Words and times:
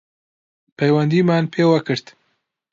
پەیوەندیمان 0.77 1.43
پێوە 1.53 1.79
گرت 1.87 2.05